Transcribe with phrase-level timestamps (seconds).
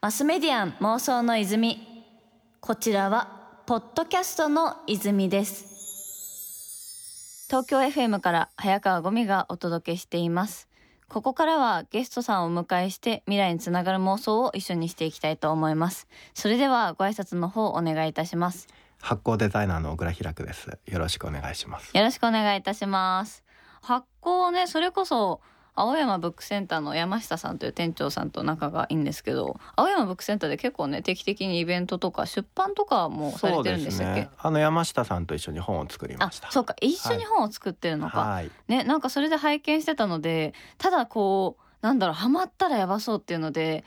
[0.00, 1.86] マスメディアン妄想の泉。
[2.60, 7.46] こちらはポッドキャストの泉です。
[7.48, 10.68] 東京 FM から早川ゴミがお届けしています。
[11.08, 16.08] ここからはゲストさんをお迎えして未来につながる妄想を一緒にしていきたいと思います。
[16.34, 18.68] それではご挨拶の方お願いいたします。
[19.00, 20.78] 発行デザイナーの小倉開です。
[20.86, 21.96] よろしくお願いします。
[21.96, 23.44] よろしくお願いいたします。
[23.82, 25.40] 発行ねそれこそ
[25.74, 36.50] 青山ブックセンターの山下さんという店長さんと仲がいいんですけど青山ブックセンターで結構ね定期的にイベントとか出版とかもされてるんでしたっけ、ね、あの山下さんと一緒に本を作りました。
[36.50, 36.74] そうか。
[36.80, 43.84] 一緒に本を作ってるのか、はい、ねなんかそれで拝見してたのでただこうなんだろうハマったらやばそうっていうので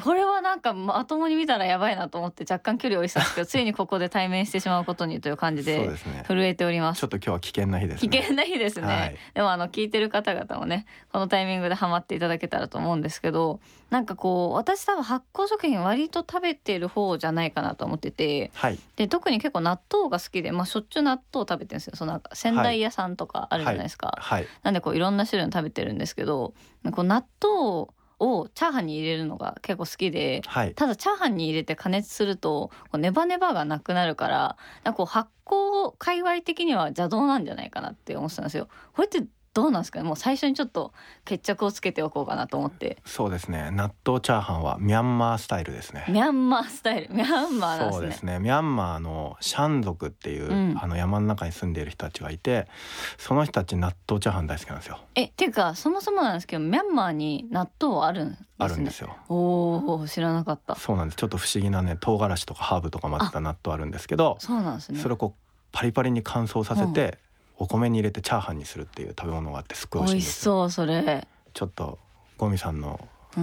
[0.00, 5.90] これはなんかまともに見たらやばいなと思って若干距離を置いてたんですけど ついにここで対面してしまうことにという感じで
[6.26, 21.96] 震えております、ちょっと今日は危険な日です、ね、危険な日ですね、はい、でもあの聞いてる方々もねこのタイミングでハマっていただけたらと思うんですけどなんかこう私多分発酵食品割と食べてる方じゃないかなと思ってて、はい、で特に結構納豆が好きで、まあ、しょっちゅう納豆食べてるんですよ。
[21.96, 26.52] そのなんか仙台屋さんとかあるじゃないですか、はい、なんでこういろんな種類の食べてるんですけど
[26.92, 27.88] こう納豆
[28.20, 38.68] をチャーハンに入れるのが結構好きで、はい、ただチャーハンに入れて加熱するとこうネバネバがなくなるからなんかこう発酵界隈的には邪道なんじゃないかなって思ってたんですよ。
[38.94, 40.04] これってどうなんですかね？
[40.04, 40.92] もう最初にちょっと
[41.24, 42.98] 決着をつけておこうかなと思って。
[43.04, 43.70] そうですね。
[43.72, 46.04] 納豆チャーハンはミャンマースタイルですね。
[46.08, 47.14] ミャンマースタイル。
[47.14, 48.38] ミャンマー、ね、そうですね。
[48.38, 52.68] ミャンマーのシャン族っていう、うん、あの山の中に住んでいる人たちがいて
[53.16, 55.00] その人たち納豆チャーハン大好きなんですよ。
[55.14, 59.16] えっていうかそもそもなんですけどミャンマーに納豆あるんです、ね、あるんですよ。
[59.28, 60.76] おお知らなかった。
[60.76, 61.16] そうなんです。
[61.16, 65.00] ちょっと不思議なね唐辛子とかハーブとか混ぜた納豆あるんですけどそうなんですね。
[65.00, 67.18] それをこうパリパリに乾燥させて、
[67.58, 71.26] お米に入れてチャーハンにするっていう食べ物があってすっごい美味しいそうそれ。
[71.52, 71.98] ちょっと
[72.36, 73.00] ゴミさんの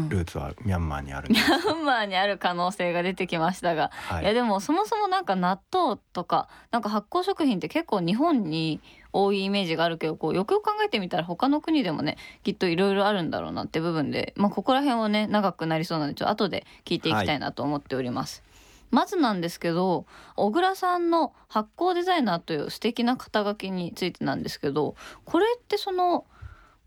[0.10, 8.82] ルーツはミャンマーにある、うん、ミャンマーにある可能性が出てきましたが、はい、いやでもそもそもなんか納豆とかなんか発酵食品って結構日本に
[9.14, 18.44] 多いイメージがあるけどこうよくよく考えてみたら他の国でもねきっといろいろあるんだろうなって部分で、まあ、ここら辺はね長くなりそうなのでちょっと後で聞いていきたいなと思っております。
[18.46, 18.55] はい
[18.92, 26.26] まずなんですけど小倉さんの発酵デザイナーという素敵な肩書きについてなんですけどこれってその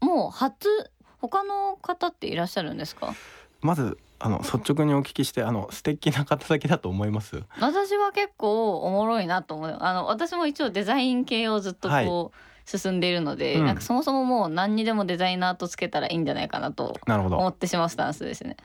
[0.01, 0.69] もう初
[1.21, 3.15] 他の方っていらっしゃるんですか？
[3.61, 7.43] まずあの率直にお聞きしてあの素敵な肩書きだと思います。
[7.61, 9.77] 私は結構おもろいなと思う。
[9.81, 12.31] あの私も一応デザイン系をずっとこう、はい。
[12.69, 18.59] 進んでいるので、うん、なんかそもそももう何にでもデザイナーとつけたらいいんじゃないかなと思ってしまうスタンスですね。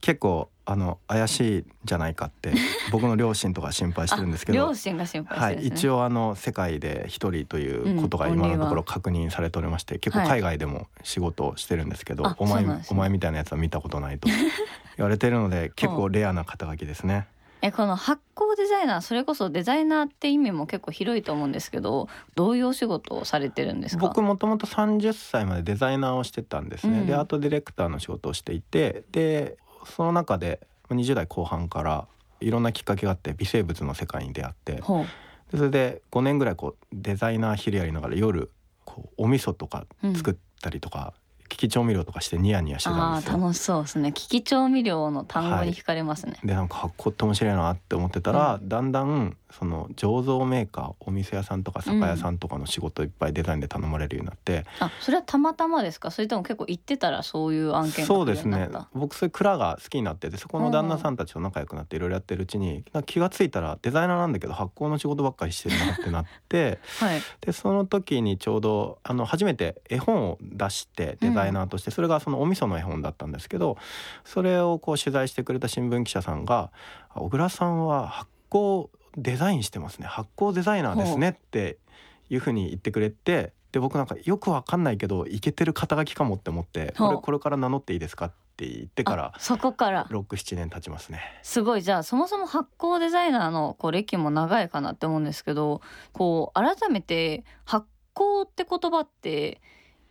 [0.00, 2.52] 結構あの怪しいじゃないかって
[2.90, 14.28] 僕の両親とか心配してるんですけど両親が心配ね、はい、一応あの世界で一人ということが今のところ確認されておりまして、うん、結構海外でも仕事をしてるんですけど、はい、お前、ね、お前みたいなやつは見たことないと
[14.96, 17.26] 言われてるので結構レアな肩書きですね。
[17.64, 24.06] えこの発酵デザイナーそれこそデザイナーって意味も結構広いと思うんですけどどういうお仕事をされてるんですか？
[24.06, 29.56] 僕もともと30歳までデザイナーをしてたんですね、うん、でアートディレクターの仕事をしていてで
[29.86, 32.06] その中で20代後半から
[32.40, 38.50] いろんなきっかけがあって微生物の世界に出会ってでそれで5年ぐらいこうデザイナー昼やりながら夜
[38.84, 41.14] こうお味噌とか作ったりとか、
[41.54, 43.38] 利き調味料とかしてニヤニヤしてたんですよ。
[43.38, 44.08] 楽しそうですね。
[44.08, 56.10] 利き調味料の単語に惹かれますね、はい、でなんか発酵って面白いなって思ってたら、うん、だんだんその醸造メーカーお店屋さんとか酒屋さんとかの仕事いっぱいデザインで頼まれるようになって、うん、あそれはたまたまですか？
[56.10, 58.68] それとも結構行ってたらそういう案件そうですね。
[58.92, 73.76] 僕そういう蔵が好きになっててそこの旦那さんたちと仲良くなっていろいろやってるうちに気が付いたらデザイナーなんだけど発酵の仕事ばっかりしてるなってなって、はい、でその時にちょうどあの初めて絵本を出してデザイナーとして、それがそのお味噌の絵本だったんですけど
[74.24, 76.70] それをこう取材してくれた新聞記者さんが
[77.14, 80.06] 「小倉さんは発酵デザインしてますね。
[80.06, 81.78] 発酵デザイナーですね」って
[82.30, 90.06] いうふうに言ってくれてで僕なんかよくわかんないけどいけてる肩書きかもって思ってこれこれから名乗っていいですかって言ってからそこから。
[90.10, 91.20] 67年経ちますね。
[91.42, 91.82] すごい。
[91.82, 95.80] じゃあそもそも発酵デザイナーのこう歴も長いかなって思うんですけど
[96.12, 99.60] こう改めて発酵って言葉って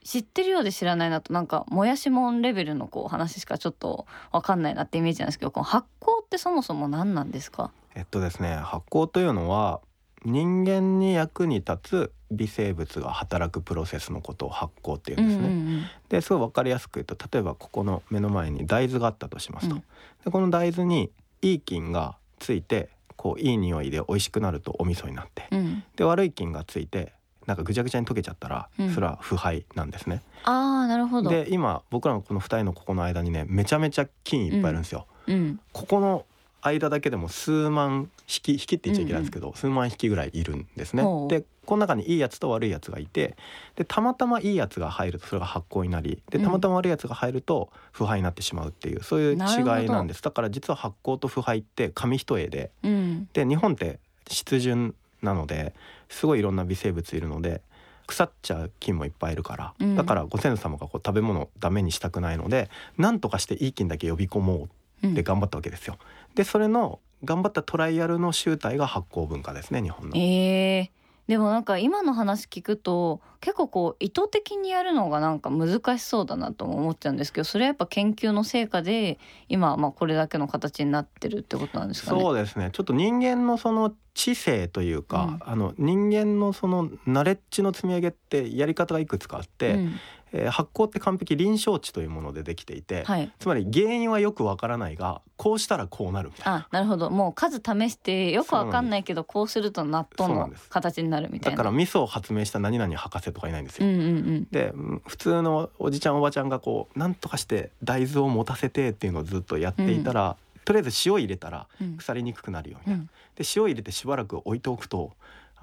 [0.03, 7.71] 知ってるようで知らないなとなんかもやしもんレベルのこう話しかちょっと分かんないなってイメージなんですけどこの発酵ってそもそも何なんですか？
[7.95, 9.81] えっとですね発酵というのは
[10.25, 15.47] 人間に役に立つ微生物が働くプロセスのことを発酵っていうんですね。
[15.47, 19.75] うんうんうん、ですごい分かりやすく言うと例えばここの目の前に大豆があったとしますと。
[19.75, 19.83] うん、
[20.25, 21.11] でこの大豆に
[21.41, 27.13] いい菌がついてこういい匂いで美味しくなるとお味噌になって、うん、で悪い菌がついて
[27.45, 30.21] なんかぐちゃぐちゃに溶けちゃったら、うんそれは腐敗なんですね。
[30.43, 31.29] ああなるほど。
[31.29, 35.05] で今僕らのこの2人のここの間にねめちゃめちゃ菌いっぱいいるんですよ。
[35.27, 36.25] うんここの
[36.61, 41.03] 間だけでも数万匹匹って言っちゃいけないんですけど、数万匹ぐらいいるんですね。
[41.27, 43.37] でこの中にいいやつと悪いやつがいて
[43.75, 54.93] でたまたまいいやつが入るとそれが発酵になりでうんたまたま悪いやつが入ると腐敗になってしまうっていうそういう違いなんですだから実は発酵と腐敗って紙一重でうんで日本って湿潤
[55.23, 55.73] なので
[56.09, 57.61] すごいいろんな微生物いるので
[58.07, 64.69] 腐っちゃう菌もいっぱいいるから、うんだからご先祖様がこう食べ物をダメにしたくないので何とかしていい菌だけ呼び込も
[65.03, 65.97] ううんで頑張ったわけですよ。
[66.35, 70.17] でそれの頑張ったトライアルの集大が発酵文化ですね日本の。
[70.17, 70.89] えー
[71.27, 82.21] でもなんか今の話聞くと結構こう意図的にやるのがなんか難しそうだなとも思っちゃうんですけどそれはやっぱ研究の成果で今はまあこれだけの形になってるってことなんですかね？
[82.21, 82.71] そうですね。
[82.73, 89.95] ちょっと人間のその知性というか、あの人間のそのナレッジの積み上げってやり方がいくつかあって、うん
[90.33, 96.59] えー発酵って完璧臨床値というものでできていて、はいつまり原因はよくわからないがこうしたらこうなるみたいな。
[96.59, 101.57] あなるほどもう数試してよくわかんないけどこうすると納豆の形になるみたいな。
[101.57, 103.87] だから味噌を発明した何々博士とかいないんですよ。
[103.87, 110.35] うんうんうんでうん普通のおじちゃんおばちゃんがこうなんとかして大豆を持たせてっていうのをずっとやっていたら、
[110.65, 112.99] とりあえず塩入れたらうん腐りにくくなるよみたいな。
[113.01, 115.11] うんで塩入れてしばらく置いておくと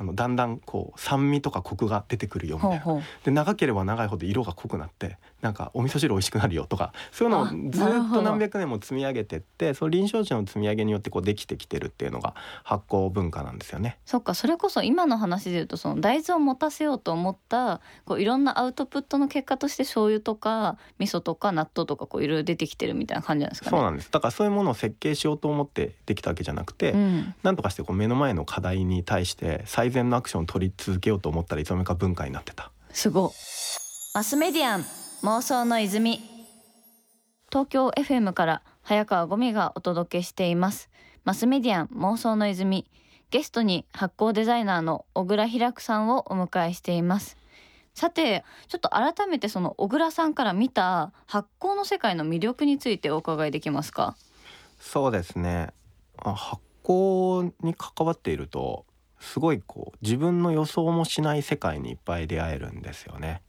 [0.01, 3.03] あのだんだんこう酸味とかコクが出てくるよみたいな。
[3.23, 13.99] で長ければ長いほど色が濃くなってなんかお味噌汁美味しくなるよとかそういうのをあずっと何百年も積み上げてってその臨床値の積み上げによってこうできてきてるっていうのが発酵文化なんですよね。
[14.05, 23.77] そっかそれこそ今の話で言うとその大豆を持たせようと思ったこういろんなアウトプットの結果として醤油とか味噌とか納豆とかこういろいろ出てきてるみたいな感じなんですかね。
[23.77, 32.71] そうなんですだからそういうものを設計しようと思ってできたわけじゃなくて、うんなんとかしてこう目の前の課題に対して最善のアクションを取り続けようと思ったらいつの間にか文化になってた。
[32.93, 33.31] すごい
[34.15, 36.19] マスメディアン妄想の泉。
[37.51, 40.89] 東京 FM から早川ゴミがお届けしています。
[41.25, 42.87] マスメディアン妄想の泉。
[43.31, 47.37] ゲストに発酵デザイナーの小倉平久さんをお迎えしています。
[47.93, 54.17] さてちょっと改めてその小倉さんから見た発酵の世界の魅力についてお伺いできますか？
[54.79, 55.69] そうですね。
[56.17, 58.87] 発酵に関わっていると
[59.19, 63.43] すごいこう自分の予想もしない世界にいっぱい出会えるんですよね。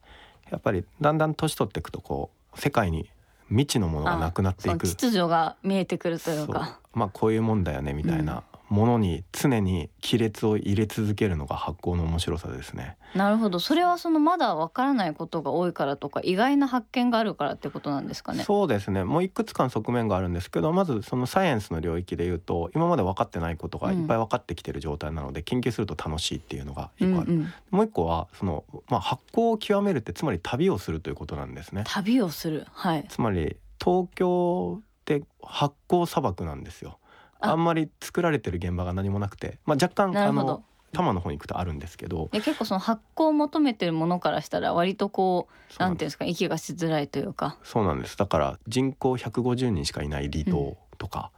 [0.52, 3.10] やっぱりだんだん年取っていくとこう世界に
[3.48, 4.88] 未知のものがなくなっていく。
[4.88, 6.80] 秩序が見えてくるというか。
[6.94, 12.96] まあこういうもんだよねみたいなものに常に亀裂を入れ続けるのが発酵の面白さですね。
[13.16, 13.60] なるほど。
[13.60, 18.46] それはそのまだわからないことが多いからとか意外な発見があるからってことなんですかね。
[18.46, 19.04] そうですね。
[19.04, 31.84] もういくつかの側面があるんですけどまずそのサイエンスの領域で言うと今まで分かってないことがいっぱい分かってきてる状態なので、研究すると楽しいっていうのが一個ある、うんうん、もう一個はその、まあ、発酵を極めるってつまり旅をするということなんですね。
[31.88, 32.66] 旅をする。
[32.72, 33.06] はい。
[33.10, 37.00] つまり東京って発酵砂漠なんですよ
[37.42, 40.48] ああんまり作られてる現場が何もなくて、まあ、若干あなるほど。
[40.48, 42.30] の多摩の方に行くとあるんですけど。
[42.32, 47.58] で結構その発酵を求めてるものからしたら割とこうそうなんていうんですか息がしづらいというか。
[47.64, 48.18] そうなんです。
[48.18, 51.32] だから人口150人しかいない離島とか、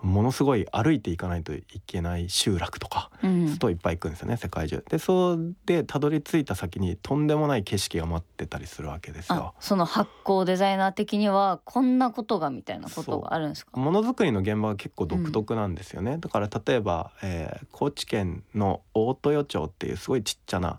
[0.00, 3.58] ものすごい歩いていかないといけない集落とかうん。
[3.58, 4.84] といっぱい行くんですよね世界中。
[4.88, 9.54] でそうでたどり着いた先にとんでもない景色が待ってたりするわけですあよ。
[9.58, 13.78] その発酵デザイナー的にはこんなことがみたいなことがあるんですか？
[13.78, 20.78] ものづくりの現場が結構独特なんですよね、だから例えば、えー高知県の大豊町っていうすごいちっちゃな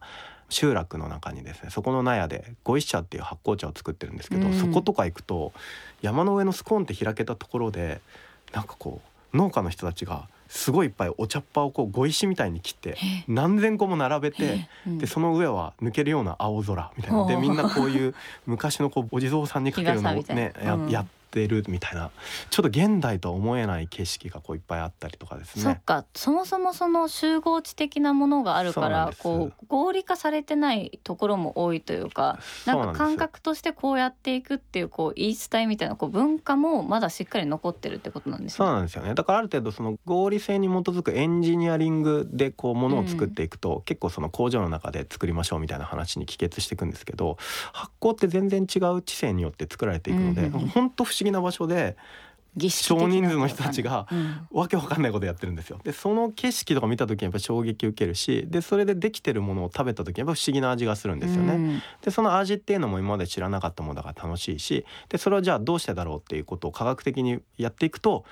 [0.50, 4.54] 集落の中にですねそこの納屋で五一茶っていう発酵茶を作ってるんですけど、うん。
[4.60, 5.54] そことか行くと
[6.02, 8.02] 山の上のスコーンって開けたところで
[8.54, 14.32] なんかこう農家の人たちがすごいいっぱいお茶っ葉をこう碁石みたいに切ってへ何千個も並べえ。
[14.32, 14.70] て。
[14.88, 14.98] うん。
[14.98, 17.26] でその上は抜けるような青空みたいな。
[17.28, 18.16] でみんなこういう
[18.48, 22.12] 昔のこうお地蔵さんにかけるのをね ややってるみたいな
[22.50, 25.64] ちょっと現代とは思えない景色がこういっぱいあったりとかですね。
[25.64, 26.06] そっか。
[26.16, 38.56] そもそもその集合値的なものがあるからこう合理化されてないところも多いというかなんか感覚としてこうやっていくっていうこう言い伝えみたいなこう文化もまだしっかり残ってるってことなんですね。
[38.58, 39.14] そうなんですよね。
[39.14, 47.38] だからある程度その合理性に基づくエンジニアリングでこうものを作っていくと、結構その工場の中で作りましょうみたいな話に帰結していくんですけど
[47.74, 50.68] 発酵って全然違う知性によって作られていくので、うんうんうん。
[50.70, 51.98] 本当不思議な場所で
[52.58, 54.48] 少人数の人たちがうん。
[54.52, 55.80] わけわかんないことやってるんですよ。
[55.84, 61.82] でその景色とか見た時にやっぱ衝撃受けるしでそれでできてるものを食べた時にやっぱ不思議な味がするんですよね、うん。
[62.02, 68.26] でその味っていうのも今まで知らなかったものだから楽しいしでそれをじゃあどうしてだろうっていうことを科学的にやっていくと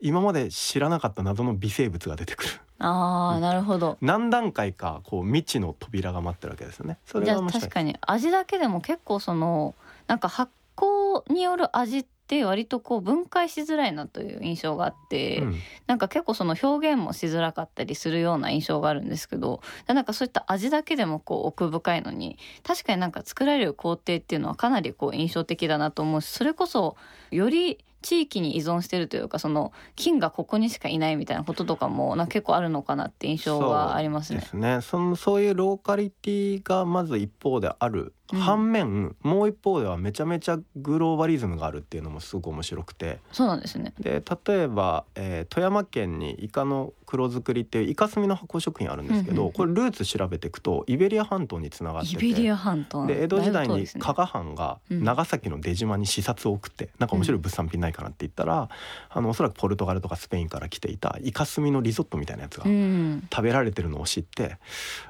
[0.00, 2.50] 今まで知らなかった謎の微生物が出てくる。
[2.78, 3.96] あーなるほど。
[4.02, 6.98] 何段階かこう未知の扉が待ってるわけですよね。
[7.04, 9.74] それじゃあが確かに味だけでも結構その
[10.06, 15.56] なんか発酵による味って割とこう分解しづらいなという印象があって、うん
[15.86, 26.96] なんか結構その表現もしづらかったりするような印象があるんですけどなんかそういった味だけでもこう奥深いのに確かになんか作られる工程っていうのはかなりこう印象的だなと思うしそれこそ
[27.30, 34.46] より地域に依存してるというかその菌がここにしかいないみたいなこととかもな結構あるのかなって印象がありますねで。
[34.46, 38.40] すねそのそういうローカリティがまず一方である、うん。
[38.40, 43.20] 反面もう一方ではめちゃめちゃグローバリズムがあるっていうのもすごく面白くて。
[43.32, 43.92] そうなんですね。
[44.00, 49.52] で例えば、えー富山県にイカの黒作りっていうイカスミの発酵食品あるんですけど、うんうんうん。
[49.52, 52.26] これルーツ調べていくとイベリア半島につながってて。
[52.26, 55.04] イベリア半島ので江戸時代に加賀藩がうん。
[55.04, 58.68] 長崎の出島に視察を送って、なんか面白い物産品ないかなって言ったら、
[59.08, 64.58] あのおそらくポルトガルとかスペインから来ていたイカスミのリゾットみたいなやつがうん、食べられてるのを知って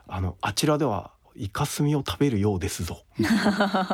[0.09, 3.03] あのあちらではイカスミを食べるようですぞ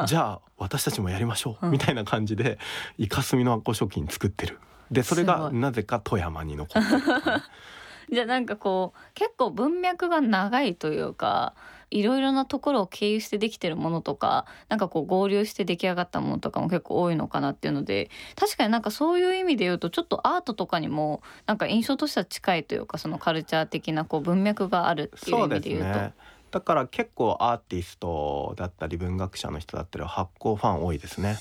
[0.06, 1.72] じゃあ私たちもやりましょう、うん。
[1.72, 2.58] みたいな感じで
[2.98, 4.58] イカスミの発酵食品作ってる
[4.90, 7.02] でそれがなぜか富山に残ってる。
[8.12, 11.54] じゃあなんかこう結構文脈が長いというか
[11.92, 26.00] いろいろなところを経由してできてるものとかなんかこう合流して出来上がったものとかも結構多いのかなっていうので確かになんかそういう意味で言うとちょっとアートとかにもなんか印象としては近いというかそのカルチャー的なこう文脈があるっていう意そうです味で言うと。
[26.00, 26.14] ね
[26.52, 31.38] だから結構アーティストだったり文学者の人だったりは発酵ファン多いですね。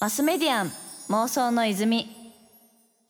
[0.00, 0.66] マスメディアン
[1.08, 2.06] 妄想の泉。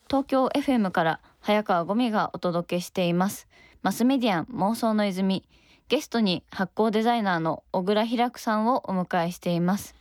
[0.09, 3.49] 東京 FM から早川ゴミがお届けしています。
[3.83, 5.45] マスメディアン妄想の泉。
[5.89, 9.97] ゲストに発酵デザイナーの小倉ひらくさんをお迎えしています。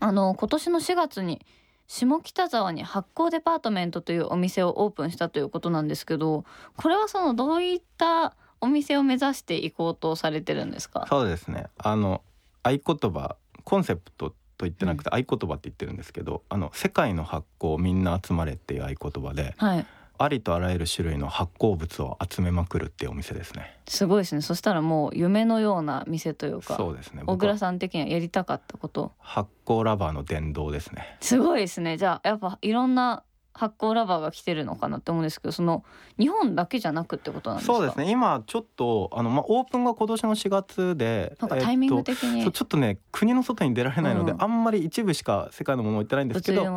[0.00, 1.44] あの今年の4月に
[1.86, 6.46] 下北沢に発酵デパートメントというお店をオープンしたということなんですけど
[6.76, 11.06] これはそのどういったお店を目指していこうとされてるんですか？
[11.10, 11.66] そうですね。
[11.76, 12.22] あの
[12.62, 12.80] 合言
[13.12, 19.86] 葉コンセプトと言ってなくて合言葉って言ってるんですけど、あの世界の発酵みんな集まれっていう合言葉ではい。
[20.18, 23.76] ありとあらゆる種類の発酵物を集めまくるっていうお店ですね。
[23.88, 24.40] すごいですね。
[24.42, 27.24] そしたらもう夢のような店というかそうですね。
[27.26, 29.12] 小倉さん的にはやりたかったこと。
[29.18, 31.16] 発酵ラバーの殿堂ですね。
[31.20, 31.96] すごいですね。
[31.96, 35.84] じゃあやっぱいろんな発酵ラバーが来てるのかなって思うんですけどその
[36.18, 37.74] 日本だけじゃなくってことなんですか？
[37.76, 38.10] そうですね。
[38.10, 46.70] 今ちょっとあの、まあ、オープンが今年の4月でなんかタイミングえっと的にそうちょっとね国の外に出られないので、うんあんまり一部しか世界のものを置いてないんですけどね、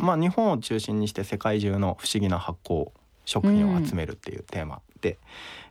[0.00, 2.90] まあ、日本を中心にして世界中の不思議な発酵
[3.24, 5.18] 食品を集めるっていうテーマで、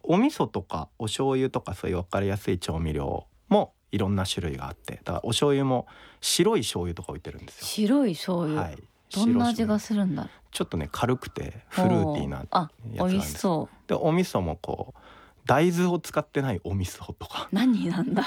[0.03, 5.85] お味噌とかお醤油とかそういう分かりやすい調味料もいろんな種類があってだからお醤油も
[6.21, 7.65] 白い醤油とか置いてるんですよ。
[7.65, 8.77] 白い醤油、はい、
[9.13, 13.05] どんな味がするんだちょっとね軽くてフルーティーなやつあなんです。
[13.13, 13.89] 美味しそう。
[13.89, 14.99] でお味噌もこう
[15.45, 17.49] 大豆を使ってないお味噌とか。
[17.51, 18.23] 何なんだ？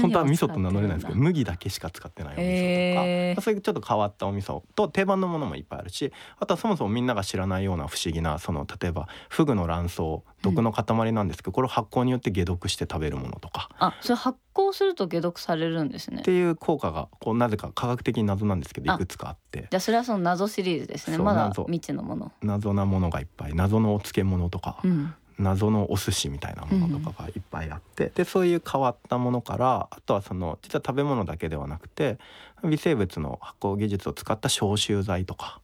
[0.00, 3.40] 本当は味噌と名乗れないんですけど麦だけしか使ってないお味噌とか、へー。
[3.40, 9.98] そういうちょっと変わったお味噌と定番のものもいっぱいあるしあとはそもそもみんなが知らないような不思議なその例えばフグの卵巣
[10.42, 13.68] 毒の塊なんですけど、これを発酵によって解毒して食べるものとか。
[13.78, 16.20] あそれ発酵すると解毒されるんですね。
[16.20, 18.96] っていう効果がこうなぜか科学的に謎なんですけどあ。
[18.96, 19.68] いくつかあって。
[19.70, 21.18] じゃあそれはその謎シリーズですね。
[21.18, 21.64] まだ謎。
[21.64, 22.32] 未知のもの。
[22.42, 23.54] 謎なものがいっぱい。
[23.54, 32.18] 謎のお漬物とか、うん謎のお寿司みたいなものとかがいっぱいあって、でそういう変わったものからあとはその実は食べ物だけではなくて
[32.64, 35.60] 微生物の発酵技術を使った消臭剤とか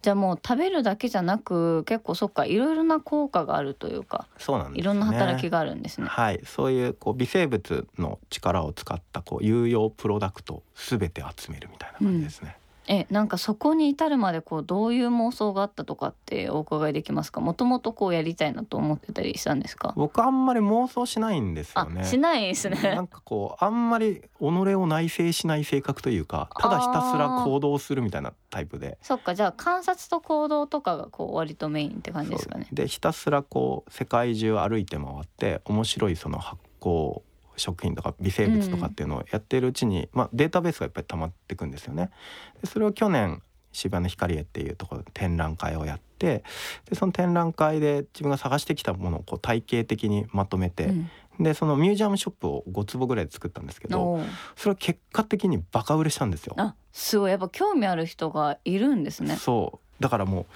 [0.00, 6.06] じゃあもう食べるだけじゃなく結構そっかいろいろな効果があるというかそうなんです、ね、いろんな働きがあるんですね。
[6.06, 12.56] はいそういうこう微生物の力を使ったこう有用プロダクトを全て集めるみたいな感じですね。
[12.90, 17.42] えなんかそこに至るまでこうどういう妄想があったとかってお伺いできますか？
[17.42, 19.92] もともとこうやりたいなと思ってたりしたんですか？
[19.94, 22.04] 僕あんまり妄想しないんですよあね。
[22.04, 28.96] しないですなねんかこうあんまり己を内省しない性格というかただひたすら行動するみたいなタイプで。
[29.02, 32.68] そっかじゃあ観察と行動とかがこう割とメインって感じですかね？
[32.72, 37.20] でひたすらこう世界中歩いて回って面白いその発酵
[37.58, 42.10] 食品とか微生物とかっていうのをやってるうちに、まあ、データベースがやっぱり溜まっていくんですよね。
[42.60, 46.42] でそれを去年渋谷の光栄っていうところで展覧会をやって
[46.88, 51.10] でその展覧会で自分が探してきたものをこう体系的にまとめて、うん。
[51.40, 54.20] でそのミュージアムショップを5坪ぐらいで作ったんですけど
[54.56, 56.54] それは結果的にバカ売れしたんですよ。
[56.56, 57.30] あすごい。
[57.30, 59.36] やっぱ興味ある人がいるんですね。
[59.36, 60.02] そう。
[60.02, 60.46] だからも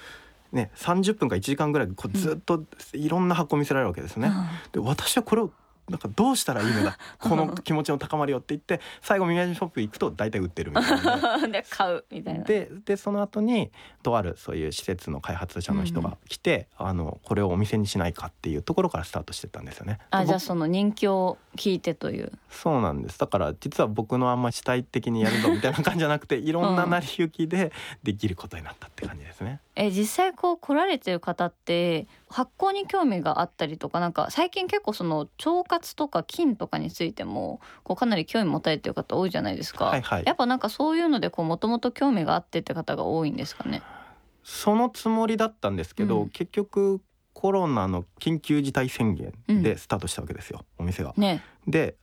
[0.51, 4.31] うね30分か1時間ぐらいこうずっといろんな箱見せられるわけですね。
[4.73, 5.51] で私はこれを
[5.89, 11.47] なんかどうしたらいいのだ この気持ちの高まりをって言って最後ミヤジショップ行くと大体売ってるみたいな。
[11.47, 12.43] で買うみたいな。
[12.45, 13.71] ででその後に
[14.01, 19.99] とあるそういう施設の開発者の人が来て、あのこれをお店にしないかっていうところからスタートしてたんですよね。
[20.09, 22.31] あじゃあ僕その人気を聞いてという。
[22.49, 23.19] そうなんです。
[23.19, 29.59] だから実は僕のあんま主体的にやるぞみたいな感じじゃなくて いろんな成り行きでできることになったって感じですね。
[29.75, 40.23] え実際こう来られてる方って発酵に興味があったりとかなんか最近結構その腸活とか菌とかについてもこうかなり興味持たれてる方多いじゃないですか、はいはい。
[40.25, 43.81] やっぱなんかそういうのでもともと興味があってって方が多いんですかね？
[44.43, 46.29] そのつもりだったんですけど、うん。
[46.29, 47.01] 結局
[47.33, 51.13] コロナの緊急事態宣言でスタートしたわけですよ、お店が。
[51.17, 51.43] ね。
[51.67, 51.95] で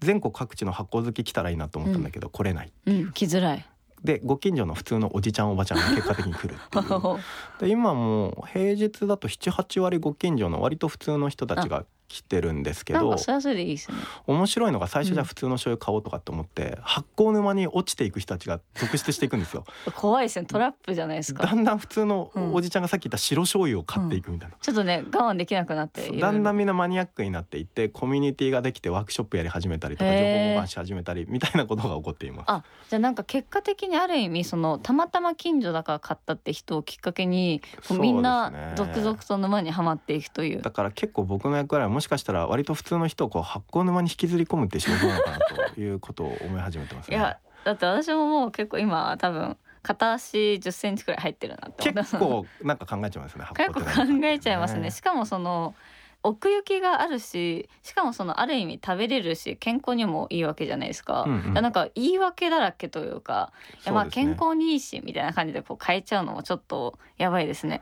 [0.00, 2.72] 全国各地の発酵好き来たらいいなと思ったんだけど、来れない。
[2.86, 3.12] うん。
[3.12, 3.66] 来づらい。
[4.04, 7.18] でご近所の普通のおじちゃんおばちゃんが結果的に来るっていう。
[7.60, 13.96] で今もう平日だと78割ご近所の割と普通の人たちが来てるんですけどなんかそれはそれでいいですね。
[14.26, 19.64] 面白いのが最初じゃ普通の醤油買おうとかって思って、発酵沼に落ちていく人たちが続出していくんですよ。
[19.94, 20.46] 怖いですね。
[20.46, 21.46] トラップじゃないですか。
[21.46, 22.54] だんだん普通のうん。
[22.54, 24.56] おじちゃんがさっき言った白醤油を買っていくみたいな。
[24.60, 32.44] ちょっとね我慢できなくなってだんだんみんなマニアックになっていってコミュニティができてワークショップやり始めたりとか情報交換し始めたりみたいなことが起こっています。
[32.48, 40.62] あじゃあなんか結果的にある意味そのたまたま近所だから買ったって人をきっかけにみんな続々と沼にはまっていくという。
[40.62, 45.38] だから結構僕の役割はもしかしたら割と普通の人をこう発酵沼に引きずり込むって仕事なのかな
[45.74, 47.16] ということを思い始めてますね。
[47.16, 53.46] いやだって私ももう結構今多分片足10センチくらい入ってるなって結構なんか考えちゃいますね。
[53.56, 54.90] 結構考えちゃいますね。
[54.90, 55.74] しかもその
[56.22, 61.54] 奥行きがあるししかもそのある意味食べれるし健康にもいいわけじゃないですか,、うんうん。
[61.54, 67.80] なんか言い訳だらけというかいやまあ健康にいいしみたいな感じでこう変えちゃうのもちょっとやばいですね。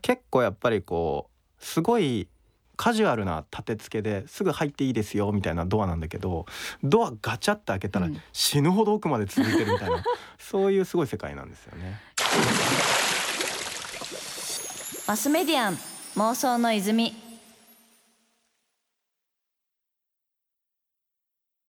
[0.00, 2.28] 結構やっぱりこうすごい
[2.76, 6.46] カジュアルな立て付けですぐ入っていいですよみたいなドアなんだけど
[6.82, 10.02] ドアガチャって開けたらうん死ぬほど奥まで続いてるみたいな、
[10.38, 12.00] そういうすごい世界なんですよね。
[15.06, 15.78] マスメディアン
[16.16, 17.14] 妄想の泉